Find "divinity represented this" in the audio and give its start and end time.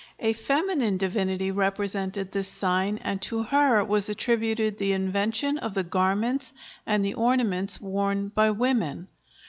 0.97-2.47